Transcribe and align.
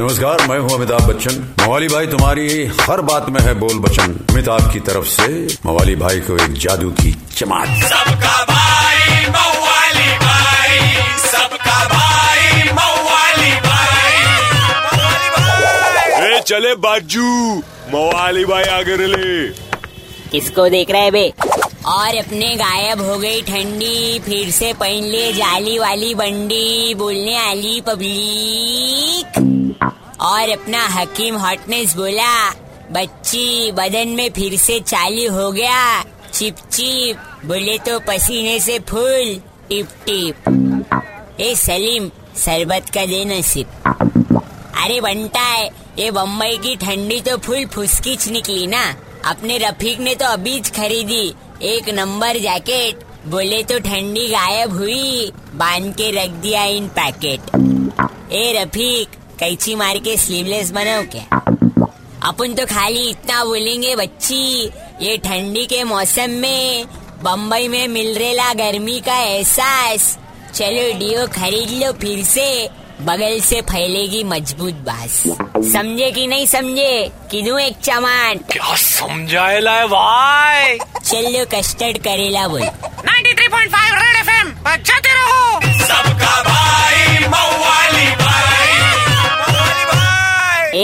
नमस्कार 0.00 0.46
मैं 0.48 0.58
हूँ 0.58 0.70
अमिताभ 0.70 1.02
बच्चन। 1.02 1.36
मवाली 1.60 1.86
भाई 1.88 2.06
तुम्हारी 2.06 2.64
हर 2.80 3.00
बात 3.00 3.28
में 3.28 3.40
है 3.40 3.54
बोल 3.54 3.78
बच्चन 3.78 4.12
अमिताभ 4.30 4.72
की 4.72 4.80
तरफ़ 4.80 5.06
से 5.06 5.28
मवाली 5.66 5.94
भाई 5.96 6.20
को 6.20 6.34
एक 6.34 6.52
जादू 6.52 6.90
की 6.90 7.12
चमाट। 7.36 7.68
सबका 7.84 8.44
भाई 8.44 9.24
मवाली 9.28 10.10
भाई। 10.18 10.78
सबका 11.18 11.78
भाई 11.88 12.68
मवाली 12.72 13.50
भाई। 13.60 14.20
ए 16.28 16.40
चले 16.40 16.74
बाजू। 16.74 17.56
मवाली 17.94 18.44
भाई 18.44 18.64
आगे 18.64 18.96
ले 19.06 19.48
किसको 20.30 20.68
देख 20.68 20.90
रहे 20.90 21.02
है 21.02 21.10
बे? 21.10 21.32
और 21.86 22.16
अपने 22.16 22.54
गायब 22.56 23.00
हो 23.00 23.18
गई 23.18 23.42
ठंडी 23.42 24.18
फिर 24.18 24.50
से 24.50 24.72
पहन 24.72 25.04
ले 25.04 25.32
जाली 25.32 25.78
वाली 25.78 26.14
बंडी 26.14 26.94
बोलने 26.94 27.36
आली 27.50 27.80
पब्लिक। 27.80 29.42
और 30.20 30.50
अपना 30.50 30.86
हकीम 30.86 31.36
हॉटनेस 31.36 31.96
बोला, 31.96 32.50
बच्ची, 32.92 33.72
बदन 33.72 34.08
में 34.08 34.30
फिर 34.30 34.56
से 34.56 34.80
चालू 34.80 35.32
हो 35.32 35.52
गया। 35.52 36.02
चिप 36.34 36.56
चिप, 36.56 37.16
बोले 37.44 37.78
तो 37.78 37.98
पसीने 37.98 38.60
से 38.60 38.78
फूल। 38.78 39.42
टिप 39.68 39.86
टिप। 39.86 40.36
ए 41.40 41.54
सलीम, 41.54 42.08
शरबत 42.36 42.90
का 42.94 43.06
दे 43.06 43.24
नसीब। 43.24 43.66
अरे 44.76 45.00
बनता 45.00 45.40
है, 45.40 45.70
ये 45.98 46.10
बम्बई 46.10 46.56
की 46.56 46.76
ठंडी 46.76 47.20
तो 47.20 47.36
फुल 47.36 47.66
फुसकिच 47.66 48.28
निकली 48.28 48.66
ना। 48.66 48.96
अपने 49.24 49.58
रफीक 49.58 50.00
ने 50.00 50.14
तो 50.14 50.26
अभी 50.26 50.60
खरीदी, 50.60 51.34
एक 51.62 51.88
नंबर 51.88 52.38
जैकेट। 52.38 53.00
बोले 53.26 53.62
तो 53.62 53.78
ठंडी 53.78 54.28
गायब 54.28 54.72
हुई, 54.72 55.32
बाँध 55.54 55.94
के 55.94 56.24
रख 56.24 56.30
दिया 56.30 56.64
इन 56.64 56.88
पैकेट। 56.88 57.40
ए 58.32 58.62
रफीक 58.62 59.08
कैची 59.40 59.74
मार 59.74 59.98
के 59.98 60.16
स्लीवलेस 60.16 60.70
बनाओ 60.70 61.02
क्या? 61.02 61.40
अपन 62.28 62.54
तो 62.54 62.64
खाली 62.66 63.08
इतना 63.10 63.44
बोलेंगे 63.44 63.96
बच्ची 63.96 64.70
ये 65.02 65.16
ठंडी 65.16 65.64
के 65.66 65.82
मौसम 65.84 66.30
में 66.30 66.86
बम्बई 67.22 67.68
में 67.68 67.88
मिल 67.88 68.16
रेला 68.18 68.52
गर्मी 68.54 69.00
का 69.00 69.18
एहसास। 69.18 70.18
चलो 70.54 70.98
डियो 70.98 71.26
खरीद 71.26 71.70
लो 71.82 71.92
फिर 71.92 72.24
से 72.24 72.48
बगल 73.00 73.40
से 73.40 73.60
फैलेगी 73.60 74.24
मज़बूत 74.24 74.74
बास। 74.86 75.22
समझे 75.72 76.10
कि 76.10 76.26
नहीं 76.26 76.46
समझे? 76.46 77.10
किनू 77.30 77.58
एक 77.58 77.76
चमान 77.76 78.38
क्या 78.52 78.74
समझाए 78.76 79.60
लाए 79.60 79.86
भाई? 79.86 80.78
चलो 81.04 81.44
कस्टर्ड 81.54 81.98
करेला 81.98 82.48
बोल। 82.48 82.62
93.5 82.62 83.94
रेड 83.94 84.16
एफएम 84.16 84.50
बजाते 84.64 85.14
रहो। 85.14 85.55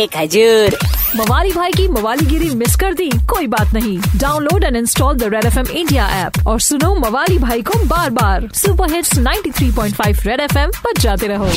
एक 0.02 0.16
हजूर 0.16 0.76
मवाली 1.16 1.52
भाई 1.52 1.70
की 1.70 1.86
मवालीगिरी 1.88 2.48
मिस 2.50 2.76
कर 2.76 2.94
दी 2.94 3.08
कोई 3.30 3.46
बात 3.46 3.72
नहीं। 3.74 3.98
Download 4.16 4.64
and 4.64 4.76
install 4.76 5.16
the 5.16 5.22
red 5.34 5.44
F 5.44 5.58
M 5.58 5.66
India 5.66 6.08
app 6.20 6.46
और 6.46 6.60
सुनो 6.60 6.94
मवाली 6.94 7.38
भाई 7.38 7.62
को 7.62 7.78
बार 7.86 8.10
बार 8.10 8.48
super 8.54 8.92
hits 8.92 9.14
93.5 9.18 10.26
red 10.26 10.40
F 10.40 10.58
M 10.58 10.70
पर 10.84 11.00
जाते 11.00 11.26
रहो। 11.26 11.48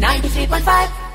नाइन्टी 0.00 0.28
थ्री 0.28 0.46
पॉइंट 0.46 0.64
93.5 0.66 1.05